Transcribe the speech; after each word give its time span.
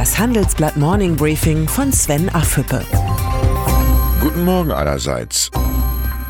Das 0.00 0.18
Handelsblatt 0.18 0.78
Morning 0.78 1.14
Briefing 1.14 1.68
von 1.68 1.92
Sven 1.92 2.30
Affüppe. 2.30 2.82
Guten 4.22 4.46
Morgen 4.46 4.70
allerseits. 4.70 5.50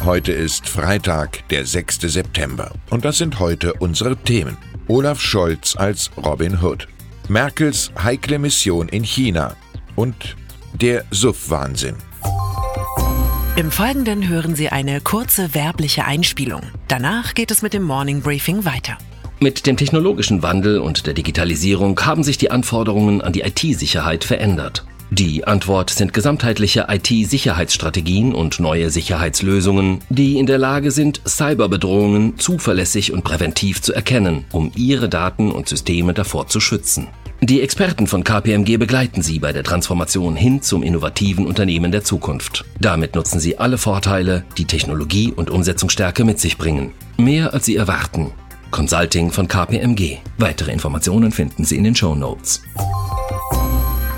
Heute 0.05 0.33
ist 0.33 0.69
Freitag, 0.69 1.49
der 1.51 1.65
6. 1.65 2.01
September. 2.01 2.73
Und 2.91 3.05
das 3.05 3.19
sind 3.19 3.39
heute 3.39 3.75
unsere 3.75 4.17
Themen. 4.17 4.57
Olaf 4.89 5.21
Scholz 5.21 5.77
als 5.77 6.11
Robin 6.17 6.61
Hood. 6.61 6.89
Merkels 7.29 7.93
heikle 8.03 8.41
Mission 8.41 8.89
in 8.89 9.05
China. 9.05 9.55
Und 9.95 10.35
der 10.73 11.05
Suff-Wahnsinn. 11.13 11.95
Im 13.55 13.71
Folgenden 13.71 14.27
hören 14.29 14.57
Sie 14.57 14.71
eine 14.71 15.01
kurze 15.01 15.55
werbliche 15.55 16.05
Einspielung. 16.05 16.63
Danach 16.89 17.35
geht 17.35 17.53
es 17.53 17.63
mit 17.63 17.73
dem 17.73 17.85
Morning 17.85 18.21
Briefing 18.21 18.65
weiter. 18.65 18.99
Mit 19.43 19.67
dem 19.67 19.79
technologischen 19.79 20.43
Wandel 20.43 20.81
und 20.81 21.07
der 21.07 21.15
Digitalisierung 21.15 21.99
haben 22.01 22.23
sich 22.23 22.37
die 22.37 22.51
Anforderungen 22.51 23.23
an 23.23 23.33
die 23.33 23.41
IT-Sicherheit 23.41 24.23
verändert. 24.23 24.85
Die 25.11 25.47
Antwort 25.47 25.89
sind 25.89 26.13
gesamtheitliche 26.13 26.89
IT-Sicherheitsstrategien 26.91 28.35
und 28.35 28.61
neue 28.61 28.91
Sicherheitslösungen, 28.91 30.01
die 30.11 30.39
in 30.39 30.45
der 30.45 30.59
Lage 30.59 30.91
sind, 30.91 31.23
Cyberbedrohungen 31.27 32.39
zuverlässig 32.39 33.15
und 33.15 33.25
präventiv 33.25 33.81
zu 33.81 33.95
erkennen, 33.95 34.45
um 34.53 34.73
ihre 34.77 35.09
Daten 35.09 35.51
und 35.51 35.71
Systeme 35.71 36.13
davor 36.13 36.47
zu 36.49 36.61
schützen. 36.61 37.09
Die 37.41 37.63
Experten 37.63 38.07
von 38.07 38.23
KPMG 38.23 38.77
begleiten 38.77 39.23
Sie 39.23 39.39
bei 39.39 39.55
der 39.55 39.65
Transformation 39.65 40.37
hin 40.37 40.61
zum 40.61 40.83
innovativen 40.83 41.47
Unternehmen 41.47 41.93
der 41.93 42.05
Zukunft. 42.05 42.67
Damit 42.79 43.15
nutzen 43.15 43.41
Sie 43.41 43.57
alle 43.57 43.79
Vorteile, 43.79 44.45
die 44.59 44.67
Technologie 44.67 45.33
und 45.33 45.49
Umsetzungsstärke 45.49 46.25
mit 46.25 46.39
sich 46.39 46.59
bringen. 46.59 46.93
Mehr 47.17 47.55
als 47.55 47.65
Sie 47.65 47.77
erwarten. 47.77 48.33
Consulting 48.71 49.31
von 49.31 49.49
KPMG. 49.49 50.19
Weitere 50.39 50.73
Informationen 50.73 51.33
finden 51.33 51.65
Sie 51.65 51.77
in 51.77 51.85
den 51.85 51.95
Show 51.95 52.15
Notes. 52.15 52.63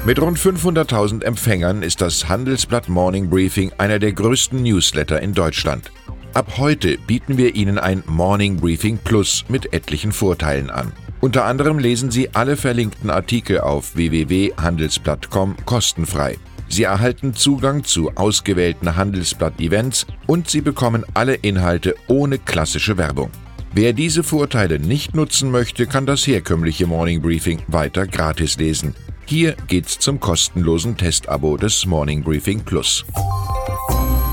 Mit 0.05 0.20
rund 0.20 0.38
500.000 0.38 1.22
Empfängern 1.22 1.83
ist 1.83 2.00
das 2.00 2.28
Handelsblatt 2.28 2.89
Morning 2.89 3.31
Briefing 3.31 3.72
einer 3.78 3.98
der 3.98 4.12
größten 4.12 4.62
Newsletter 4.62 5.20
in 5.20 5.33
Deutschland. 5.33 5.92
Ab 6.34 6.55
heute 6.59 6.98
bieten 6.98 7.36
wir 7.39 7.55
Ihnen 7.55 7.78
ein 7.78 8.03
Morning 8.06 8.56
Briefing 8.56 8.98
Plus 8.98 9.44
mit 9.48 9.72
etlichen 9.72 10.12
Vorteilen 10.12 10.70
an. 10.70 10.92
Unter 11.20 11.44
anderem 11.44 11.78
lesen 11.78 12.11
Sie 12.11 12.34
alle 12.34 12.56
verlinkten 12.56 13.11
Artikel 13.11 13.61
auf 13.61 13.94
www.handelsblatt.com 13.94 15.56
kostenfrei. 15.64 16.37
Sie 16.69 16.84
erhalten 16.84 17.34
Zugang 17.34 17.84
zu 17.84 18.12
ausgewählten 18.16 18.97
Handelsblatt-Events 18.97 20.06
und 20.27 20.48
Sie 20.48 20.62
bekommen 20.62 21.05
alle 21.14 21.34
Inhalte 21.34 21.94
ohne 22.09 22.39
klassische 22.39 22.97
Werbung. 22.97 23.31
Wer 23.75 23.95
diese 23.95 24.23
Vorteile 24.23 24.78
nicht 24.78 25.15
nutzen 25.15 25.51
möchte, 25.51 25.87
kann 25.87 26.05
das 26.05 26.27
herkömmliche 26.27 26.87
Morning 26.87 27.23
Briefing 27.23 27.62
weiter 27.69 28.06
gratis 28.06 28.59
lesen. 28.59 28.95
Hier 29.25 29.56
geht's 29.67 29.98
zum 29.98 30.20
kostenlosen 30.20 30.98
Testabo 30.98 31.56
des 31.56 31.87
Morning 31.87 32.23
Briefing 32.23 32.61
Plus. 32.61 33.06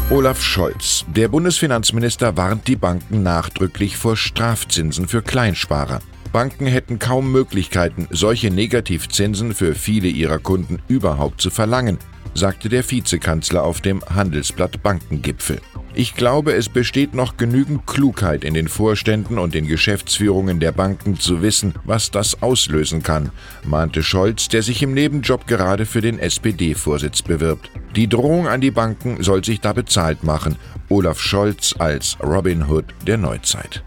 Olaf 0.09 0.41
Scholz, 0.43 1.05
der 1.15 1.29
Bundesfinanzminister, 1.29 2.35
warnt 2.35 2.67
die 2.67 2.75
Banken 2.75 3.23
nachdrücklich 3.23 3.95
vor 3.95 4.17
Strafzinsen 4.17 5.07
für 5.07 5.21
Kleinsparer. 5.21 6.01
Banken 6.33 6.65
hätten 6.65 6.99
kaum 6.99 7.31
Möglichkeiten, 7.31 8.09
solche 8.11 8.51
Negativzinsen 8.51 9.53
für 9.53 9.73
viele 9.73 10.09
ihrer 10.09 10.39
Kunden 10.39 10.81
überhaupt 10.89 11.39
zu 11.39 11.49
verlangen, 11.49 11.97
sagte 12.33 12.67
der 12.67 12.83
Vizekanzler 12.89 13.63
auf 13.63 13.79
dem 13.79 14.03
Handelsblatt 14.03 14.83
Bankengipfel. 14.83 15.61
Ich 15.95 16.15
glaube, 16.15 16.53
es 16.53 16.69
besteht 16.69 17.13
noch 17.15 17.37
genügend 17.37 17.87
Klugheit 17.87 18.43
in 18.43 18.53
den 18.53 18.67
Vorständen 18.67 19.37
und 19.39 19.53
den 19.53 19.67
Geschäftsführungen 19.67 20.59
der 20.59 20.71
Banken 20.71 21.19
zu 21.19 21.41
wissen, 21.41 21.73
was 21.83 22.11
das 22.11 22.41
auslösen 22.41 23.03
kann, 23.03 23.31
mahnte 23.65 24.03
Scholz, 24.03 24.47
der 24.47 24.61
sich 24.61 24.83
im 24.83 24.93
Nebenjob 24.93 25.47
gerade 25.47 25.85
für 25.85 26.01
den 26.01 26.19
SPD-Vorsitz 26.19 27.21
bewirbt. 27.21 27.71
Die 27.95 28.07
Drohung 28.07 28.47
an 28.47 28.61
die 28.61 28.71
Banken 28.71 29.23
soll 29.23 29.43
sich 29.43 29.61
da 29.61 29.73
bezahlt 29.73 30.23
machen. 30.23 30.57
Olaf 30.89 31.19
Scholz 31.19 31.75
als 31.77 32.17
Robin 32.23 32.69
Hood 32.69 32.85
der 33.05 33.17
Neuzeit. 33.17 33.83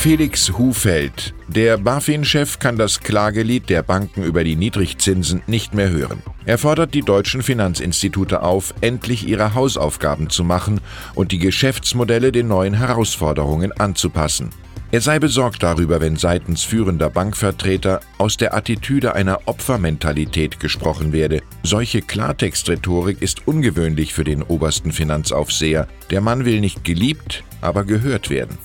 Felix 0.00 0.50
Hufeld. 0.56 1.34
Der 1.48 1.76
BaFin-Chef 1.76 2.58
kann 2.58 2.78
das 2.78 3.00
Klagelied 3.00 3.68
der 3.68 3.82
Banken 3.82 4.22
über 4.22 4.44
die 4.44 4.56
Niedrigzinsen 4.56 5.42
nicht 5.46 5.74
mehr 5.74 5.90
hören. 5.90 6.22
Er 6.46 6.56
fordert 6.56 6.94
die 6.94 7.02
deutschen 7.02 7.42
Finanzinstitute 7.42 8.42
auf, 8.42 8.72
endlich 8.80 9.28
ihre 9.28 9.52
Hausaufgaben 9.52 10.30
zu 10.30 10.42
machen 10.42 10.80
und 11.14 11.32
die 11.32 11.38
Geschäftsmodelle 11.38 12.32
den 12.32 12.48
neuen 12.48 12.72
Herausforderungen 12.72 13.72
anzupassen. 13.72 14.48
Er 14.90 15.02
sei 15.02 15.18
besorgt 15.18 15.62
darüber, 15.62 16.00
wenn 16.00 16.16
seitens 16.16 16.62
führender 16.62 17.10
Bankvertreter 17.10 18.00
aus 18.16 18.38
der 18.38 18.54
Attitüde 18.54 19.14
einer 19.14 19.40
Opfermentalität 19.44 20.60
gesprochen 20.60 21.12
werde. 21.12 21.42
Solche 21.62 22.00
Klartextrhetorik 22.00 23.20
ist 23.20 23.46
ungewöhnlich 23.46 24.14
für 24.14 24.24
den 24.24 24.42
obersten 24.42 24.92
Finanzaufseher. 24.92 25.88
Der 26.08 26.22
Mann 26.22 26.46
will 26.46 26.60
nicht 26.60 26.84
geliebt, 26.84 27.44
aber 27.60 27.84
gehört 27.84 28.30
werden. 28.30 28.56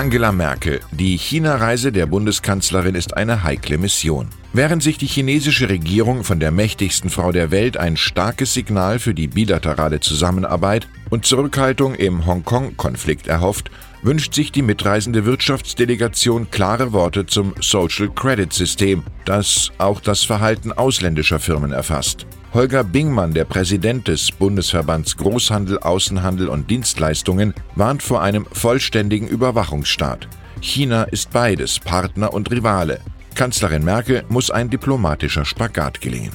Angela 0.00 0.32
Merkel. 0.32 0.80
Die 0.92 1.18
China-Reise 1.18 1.92
der 1.92 2.06
Bundeskanzlerin 2.06 2.94
ist 2.94 3.18
eine 3.18 3.44
heikle 3.44 3.76
Mission. 3.76 4.30
Während 4.54 4.82
sich 4.82 4.96
die 4.96 5.06
chinesische 5.06 5.68
Regierung 5.68 6.24
von 6.24 6.40
der 6.40 6.52
mächtigsten 6.52 7.10
Frau 7.10 7.32
der 7.32 7.50
Welt 7.50 7.76
ein 7.76 7.98
starkes 7.98 8.54
Signal 8.54 8.98
für 8.98 9.12
die 9.12 9.28
bilaterale 9.28 10.00
Zusammenarbeit 10.00 10.88
und 11.10 11.26
Zurückhaltung 11.26 11.94
im 11.96 12.24
Hongkong-Konflikt 12.24 13.26
erhofft, 13.26 13.70
wünscht 14.02 14.34
sich 14.34 14.52
die 14.52 14.62
mitreisende 14.62 15.24
Wirtschaftsdelegation 15.24 16.50
klare 16.50 16.92
Worte 16.92 17.26
zum 17.26 17.54
Social 17.60 18.08
Credit 18.08 18.52
System, 18.52 19.02
das 19.24 19.70
auch 19.78 20.00
das 20.00 20.24
Verhalten 20.24 20.72
ausländischer 20.72 21.38
Firmen 21.38 21.72
erfasst. 21.72 22.26
Holger 22.52 22.82
Bingmann, 22.82 23.32
der 23.32 23.44
Präsident 23.44 24.08
des 24.08 24.32
Bundesverbands 24.32 25.16
Großhandel, 25.16 25.78
Außenhandel 25.78 26.48
und 26.48 26.68
Dienstleistungen, 26.68 27.54
warnt 27.76 28.02
vor 28.02 28.22
einem 28.22 28.46
vollständigen 28.52 29.28
Überwachungsstaat. 29.28 30.26
China 30.60 31.04
ist 31.04 31.30
beides, 31.30 31.78
Partner 31.78 32.32
und 32.32 32.50
Rivale. 32.50 33.00
Kanzlerin 33.34 33.84
Merkel 33.84 34.24
muss 34.28 34.50
ein 34.50 34.68
diplomatischer 34.68 35.44
Spagat 35.44 36.00
gelingen. 36.00 36.32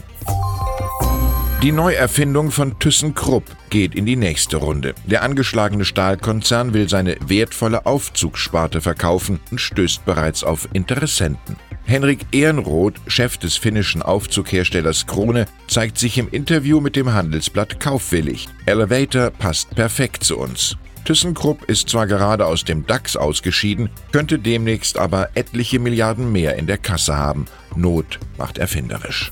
Die 1.64 1.72
Neuerfindung 1.72 2.52
von 2.52 2.78
ThyssenKrupp 2.78 3.46
geht 3.70 3.96
in 3.96 4.06
die 4.06 4.18
nächste 4.18 4.58
Runde. 4.58 4.94
Der 5.06 5.24
angeschlagene 5.24 5.86
Stahlkonzern 5.86 6.74
will 6.74 6.90
seine 6.90 7.16
wertvolle 7.26 7.86
Aufzugssparte 7.86 8.82
verkaufen 8.82 9.40
und 9.50 9.60
stößt 9.60 10.06
bereits 10.06 10.44
auf 10.44 10.68
Interessenten. 10.74 11.56
Henrik 11.86 12.26
Ehrenroth, 12.32 12.96
Chef 13.08 13.38
des 13.38 13.58
finnischen 13.58 14.02
Aufzugherstellers 14.02 15.08
Krone, 15.08 15.46
zeigt 15.68 15.98
sich 15.98 16.18
im 16.18 16.30
Interview 16.30 16.82
mit 16.82 16.96
dem 16.96 17.14
Handelsblatt 17.14 17.80
kaufwillig. 17.80 18.48
Elevator 18.66 19.32
passt 19.32 19.74
perfekt 19.76 20.24
zu 20.24 20.38
uns. 20.38 20.78
ThyssenKrupp 21.06 21.66
ist 21.66 21.90
zwar 21.90 22.06
gerade 22.06 22.46
aus 22.46 22.64
dem 22.66 22.86
DAX 22.86 23.16
ausgeschieden, 23.16 23.90
könnte 24.12 24.40
demnächst 24.40 24.98
aber 24.98 25.30
etliche 25.36 25.80
Milliarden 25.80 26.32
mehr 26.32 26.58
in 26.58 26.68
der 26.68 26.80
Kasse 26.80 27.16
haben. 27.16 27.46
Not 27.76 28.20
macht 28.38 28.58
erfinderisch. 28.58 29.32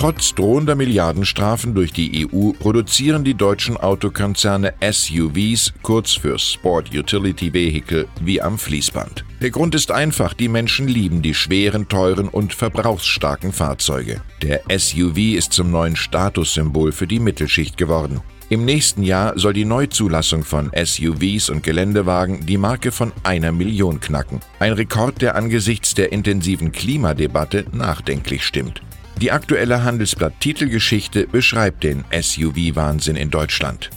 Trotz 0.00 0.34
drohender 0.34 0.76
Milliardenstrafen 0.76 1.74
durch 1.74 1.92
die 1.92 2.26
EU 2.26 2.52
produzieren 2.52 3.22
die 3.22 3.34
deutschen 3.34 3.76
Autokonzerne 3.76 4.72
SUVs, 4.80 5.74
kurz 5.82 6.14
für 6.14 6.38
Sport 6.38 6.94
Utility 6.94 7.52
Vehicle, 7.52 8.08
wie 8.22 8.40
am 8.40 8.58
Fließband. 8.58 9.26
Der 9.42 9.50
Grund 9.50 9.74
ist 9.74 9.90
einfach, 9.90 10.32
die 10.32 10.48
Menschen 10.48 10.88
lieben 10.88 11.20
die 11.20 11.34
schweren, 11.34 11.86
teuren 11.86 12.28
und 12.28 12.54
verbrauchsstarken 12.54 13.52
Fahrzeuge. 13.52 14.22
Der 14.40 14.62
SUV 14.74 15.36
ist 15.36 15.52
zum 15.52 15.70
neuen 15.70 15.96
Statussymbol 15.96 16.92
für 16.92 17.06
die 17.06 17.20
Mittelschicht 17.20 17.76
geworden. 17.76 18.22
Im 18.48 18.64
nächsten 18.64 19.02
Jahr 19.02 19.38
soll 19.38 19.52
die 19.52 19.66
Neuzulassung 19.66 20.44
von 20.44 20.70
SUVs 20.74 21.50
und 21.50 21.62
Geländewagen 21.62 22.46
die 22.46 22.56
Marke 22.56 22.90
von 22.90 23.12
einer 23.22 23.52
Million 23.52 24.00
knacken. 24.00 24.40
Ein 24.60 24.72
Rekord, 24.72 25.20
der 25.20 25.34
angesichts 25.34 25.92
der 25.92 26.10
intensiven 26.10 26.72
Klimadebatte 26.72 27.66
nachdenklich 27.72 28.46
stimmt. 28.46 28.80
Die 29.20 29.32
aktuelle 29.32 29.84
Handelsblatt-Titelgeschichte 29.84 31.26
beschreibt 31.26 31.84
den 31.84 32.04
SUV-Wahnsinn 32.10 33.16
in 33.16 33.30
Deutschland. 33.30 33.90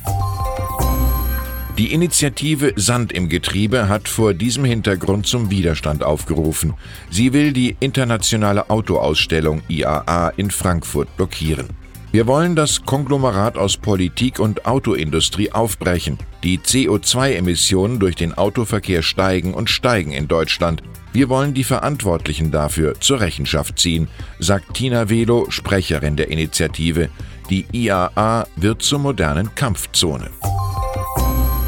Die 1.78 1.94
Initiative 1.94 2.74
Sand 2.76 3.14
im 3.14 3.30
Getriebe 3.30 3.88
hat 3.88 4.10
vor 4.10 4.34
diesem 4.34 4.66
Hintergrund 4.66 5.26
zum 5.26 5.50
Widerstand 5.50 6.04
aufgerufen. 6.04 6.74
Sie 7.10 7.32
will 7.32 7.54
die 7.54 7.78
internationale 7.80 8.70
Autoausstellung 8.70 9.62
IAA 9.70 10.34
in 10.36 10.52
Frankfurt 10.52 11.16
blockieren. 11.16 11.70
Wir 12.12 12.28
wollen 12.28 12.58
das 12.58 12.84
Konglomerat 12.84 13.58
aus 13.58 13.78
Politik 13.78 14.40
und 14.40 14.66
Autoindustrie 14.66 15.52
aufbrechen. 15.52 16.20
Die 16.44 16.60
CO2-Emissionen 16.60 17.98
durch 17.98 18.16
den 18.16 18.34
Autoverkehr 18.34 19.02
steigen 19.02 19.54
und 19.54 19.70
steigen 19.70 20.12
in 20.12 20.28
Deutschland. 20.28 20.84
Wir 21.14 21.30
wollen 21.30 21.54
die 21.54 21.64
Verantwortlichen 21.64 22.50
dafür 22.50 23.00
zur 23.00 23.20
Rechenschaft 23.20 23.78
ziehen, 23.78 24.08
sagt 24.40 24.74
Tina 24.74 25.10
Velo, 25.10 25.46
Sprecherin 25.50 26.16
der 26.16 26.32
Initiative. 26.32 27.10
Die 27.52 27.68
IAA 27.72 28.48
wird 28.56 28.82
zur 28.82 28.98
modernen 28.98 29.54
Kampfzone. 29.54 30.32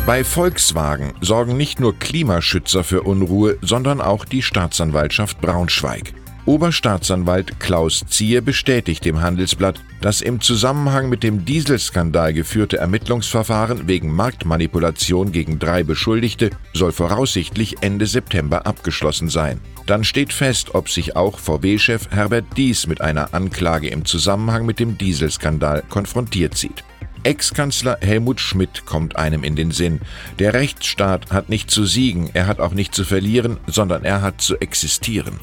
Bei 0.07 0.23
Volkswagen 0.23 1.13
sorgen 1.21 1.57
nicht 1.57 1.79
nur 1.79 1.97
Klimaschützer 1.97 2.83
für 2.83 3.03
Unruhe, 3.03 3.57
sondern 3.61 4.01
auch 4.01 4.25
die 4.25 4.41
Staatsanwaltschaft 4.41 5.39
Braunschweig. 5.41 6.13
Oberstaatsanwalt 6.45 7.59
Klaus 7.59 8.03
Zier 8.07 8.41
bestätigt 8.41 9.03
dem 9.03 9.21
Handelsblatt, 9.21 9.81
das 10.01 10.21
im 10.21 10.41
Zusammenhang 10.41 11.09
mit 11.09 11.23
dem 11.23 11.43
Dieselskandal 11.43 12.33
geführte 12.33 12.77
Ermittlungsverfahren 12.77 13.87
wegen 13.87 14.13
Marktmanipulation 14.13 15.31
gegen 15.31 15.57
drei 15.57 15.81
Beschuldigte 15.81 16.51
soll 16.73 16.91
voraussichtlich 16.91 17.77
Ende 17.81 18.05
September 18.05 18.67
abgeschlossen 18.67 19.29
sein. 19.29 19.59
Dann 19.87 20.03
steht 20.03 20.33
fest, 20.33 20.75
ob 20.75 20.89
sich 20.89 21.15
auch 21.15 21.39
VW-Chef 21.39 22.11
Herbert 22.11 22.45
Dies 22.55 22.85
mit 22.85 23.01
einer 23.01 23.33
Anklage 23.33 23.87
im 23.87 24.05
Zusammenhang 24.05 24.67
mit 24.67 24.79
dem 24.79 24.99
Dieselskandal 24.99 25.83
konfrontiert 25.89 26.55
sieht. 26.55 26.83
Ex-Kanzler 27.23 27.97
Helmut 28.01 28.39
Schmidt 28.39 28.85
kommt 28.85 29.15
einem 29.15 29.43
in 29.43 29.55
den 29.55 29.71
Sinn. 29.71 29.99
Der 30.37 30.53
Rechtsstaat 30.53 31.31
hat 31.31 31.49
nicht 31.49 31.71
zu 31.71 31.85
siegen, 31.85 32.29
er 32.33 32.45
hat 32.45 32.59
auch 32.59 32.73
nicht 32.73 32.93
zu 32.93 33.03
verlieren, 33.03 33.57
sondern 33.65 34.03
er 34.03 34.21
hat 34.21 34.41
zu 34.41 34.57
existieren. 34.57 35.39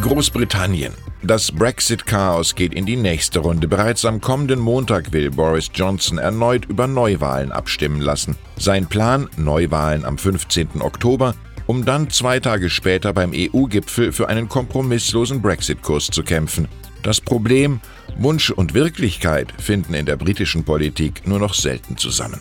Großbritannien. 0.00 0.94
Das 1.24 1.50
Brexit-Chaos 1.50 2.54
geht 2.54 2.72
in 2.72 2.86
die 2.86 2.96
nächste 2.96 3.40
Runde. 3.40 3.66
Bereits 3.66 4.04
am 4.04 4.20
kommenden 4.20 4.60
Montag 4.60 5.12
will 5.12 5.30
Boris 5.32 5.70
Johnson 5.74 6.18
erneut 6.18 6.66
über 6.66 6.86
Neuwahlen 6.86 7.50
abstimmen 7.50 8.00
lassen. 8.00 8.36
Sein 8.56 8.86
Plan, 8.86 9.28
Neuwahlen 9.36 10.04
am 10.04 10.16
15. 10.16 10.80
Oktober, 10.80 11.34
um 11.66 11.84
dann 11.84 12.10
zwei 12.10 12.38
Tage 12.38 12.70
später 12.70 13.12
beim 13.12 13.32
EU-Gipfel 13.34 14.12
für 14.12 14.28
einen 14.28 14.48
kompromisslosen 14.48 15.42
Brexit-Kurs 15.42 16.06
zu 16.06 16.22
kämpfen. 16.22 16.68
Das 17.02 17.20
Problem, 17.20 17.80
Wunsch 18.16 18.50
und 18.50 18.74
Wirklichkeit 18.74 19.52
finden 19.60 19.94
in 19.94 20.06
der 20.06 20.16
britischen 20.16 20.62
Politik 20.62 21.26
nur 21.26 21.40
noch 21.40 21.54
selten 21.54 21.96
zusammen. 21.96 22.40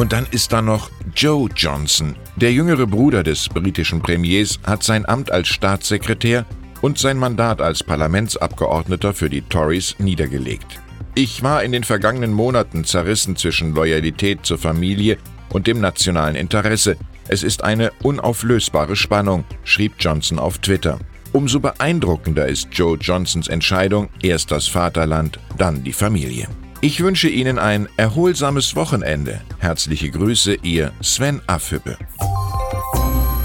Und 0.00 0.14
dann 0.14 0.26
ist 0.30 0.54
da 0.54 0.62
noch 0.62 0.90
Joe 1.14 1.50
Johnson. 1.54 2.16
Der 2.36 2.54
jüngere 2.54 2.86
Bruder 2.86 3.22
des 3.22 3.50
britischen 3.50 4.00
Premiers 4.00 4.58
hat 4.64 4.82
sein 4.82 5.06
Amt 5.06 5.30
als 5.30 5.48
Staatssekretär 5.48 6.46
und 6.80 6.96
sein 6.96 7.18
Mandat 7.18 7.60
als 7.60 7.84
Parlamentsabgeordneter 7.84 9.12
für 9.12 9.28
die 9.28 9.42
Tories 9.42 9.96
niedergelegt. 9.98 10.80
Ich 11.14 11.42
war 11.42 11.62
in 11.62 11.72
den 11.72 11.84
vergangenen 11.84 12.32
Monaten 12.32 12.84
zerrissen 12.84 13.36
zwischen 13.36 13.74
Loyalität 13.74 14.46
zur 14.46 14.56
Familie 14.56 15.18
und 15.50 15.66
dem 15.66 15.82
nationalen 15.82 16.34
Interesse. 16.34 16.96
Es 17.28 17.42
ist 17.42 17.62
eine 17.62 17.92
unauflösbare 18.02 18.96
Spannung, 18.96 19.44
schrieb 19.64 19.96
Johnson 19.98 20.38
auf 20.38 20.56
Twitter. 20.60 20.98
Umso 21.32 21.60
beeindruckender 21.60 22.48
ist 22.48 22.68
Joe 22.72 22.96
Johnsons 22.98 23.48
Entscheidung, 23.48 24.08
erst 24.22 24.50
das 24.50 24.66
Vaterland, 24.66 25.38
dann 25.58 25.84
die 25.84 25.92
Familie. 25.92 26.48
Ich 26.82 27.02
wünsche 27.02 27.28
Ihnen 27.28 27.58
ein 27.58 27.90
erholsames 27.98 28.74
Wochenende. 28.74 29.42
Herzliche 29.58 30.10
Grüße, 30.10 30.54
Ihr 30.62 30.92
Sven 31.02 31.42
Affüppe. 31.46 31.98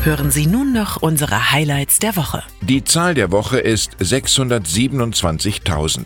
Hören 0.04 0.32
Sie 0.32 0.46
nun 0.46 0.72
noch 0.72 1.02
unsere 1.02 1.52
Highlights 1.52 2.00
der 2.00 2.16
Woche. 2.16 2.44
Die 2.62 2.86
Zahl 2.86 3.14
der 3.14 3.34
Woche 3.34 3.60
ist 3.60 3.98
627.000. 3.98 6.06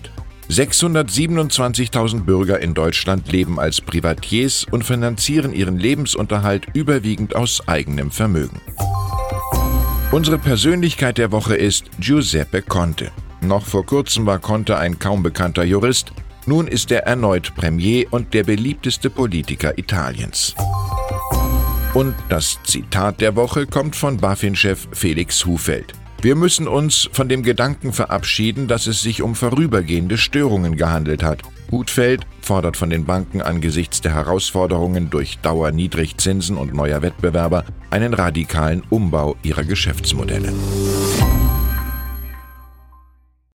627.000 0.49 2.23
Bürger 2.23 2.59
in 2.61 2.73
Deutschland 2.73 3.31
leben 3.31 3.59
als 3.59 3.79
Privatiers 3.79 4.65
und 4.71 4.83
finanzieren 4.83 5.53
ihren 5.53 5.77
Lebensunterhalt 5.77 6.65
überwiegend 6.73 7.35
aus 7.35 7.61
eigenem 7.67 8.09
Vermögen. 8.09 8.59
Unsere 10.11 10.39
Persönlichkeit 10.39 11.19
der 11.19 11.31
Woche 11.31 11.55
ist 11.55 11.91
Giuseppe 11.99 12.63
Conte. 12.63 13.11
Noch 13.41 13.67
vor 13.67 13.85
kurzem 13.85 14.25
war 14.25 14.39
Conte 14.39 14.79
ein 14.79 14.97
kaum 14.97 15.21
bekannter 15.21 15.63
Jurist, 15.63 16.11
nun 16.45 16.67
ist 16.67 16.91
er 16.91 17.05
erneut 17.05 17.55
Premier 17.55 18.05
und 18.11 18.33
der 18.33 18.43
beliebteste 18.43 19.09
Politiker 19.09 19.77
Italiens. 19.77 20.55
Und 21.93 22.15
das 22.29 22.59
Zitat 22.63 23.19
der 23.19 23.35
Woche 23.35 23.65
kommt 23.65 23.95
von 23.95 24.17
BaFin-Chef 24.17 24.87
Felix 24.91 25.45
Hufeld. 25.45 25.93
Wir 26.21 26.35
müssen 26.35 26.67
uns 26.67 27.09
von 27.13 27.29
dem 27.29 27.43
Gedanken 27.43 27.93
verabschieden, 27.93 28.67
dass 28.67 28.87
es 28.87 29.01
sich 29.01 29.21
um 29.21 29.35
vorübergehende 29.35 30.17
Störungen 30.17 30.75
gehandelt 30.75 31.23
hat. 31.23 31.41
Hutfeld 31.71 32.27
fordert 32.41 32.75
von 32.75 32.89
den 32.89 33.05
Banken 33.05 33.41
angesichts 33.41 34.01
der 34.01 34.13
Herausforderungen 34.13 35.09
durch 35.09 35.37
Dauerniedrigzinsen 35.39 36.57
und 36.57 36.73
neuer 36.73 37.01
Wettbewerber 37.01 37.63
einen 37.89 38.13
radikalen 38.13 38.83
Umbau 38.89 39.37
ihrer 39.43 39.63
Geschäftsmodelle. 39.63 40.51